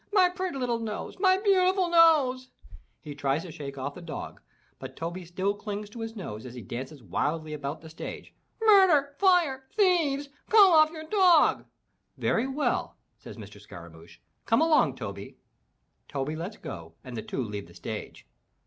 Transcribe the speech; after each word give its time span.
my 0.11 0.27
pretty 0.29 0.57
little 0.57 0.79
nose, 0.79 1.19
my 1.19 1.37
beautiful 1.37 1.87
nose!*' 1.87 2.47
He 3.03 3.13
tries 3.13 3.43
to 3.43 3.51
shake 3.51 3.77
off 3.77 3.93
the 3.93 4.01
dog, 4.01 4.41
but 4.79 4.95
Toby 4.95 5.23
still 5.25 5.53
clings 5.53 5.91
to 5.91 5.99
his 5.99 6.15
nose 6.15 6.43
as 6.43 6.55
he 6.55 6.63
dances 6.63 7.03
wildly 7.03 7.53
around 7.53 7.81
the 7.83 7.89
stage. 7.91 8.33
"Murder! 8.65 9.13
Fire! 9.19 9.67
Thieves! 9.77 10.29
Call 10.49 10.71
ofif 10.71 10.91
your 10.91 11.03
dog!*' 11.03 11.65
"Very 12.17 12.47
well," 12.47 12.97
says 13.19 13.37
Mr. 13.37 13.61
Scaramouch, 13.61 14.19
"come 14.47 14.59
along, 14.59 14.95
Toby!" 14.95 15.37
Toby 16.07 16.35
lets 16.35 16.57
go 16.57 16.95
and 17.03 17.15
the 17.15 17.21
two 17.21 17.43
leave 17.43 17.67
the 17.67 17.75
stage. 17.75 18.25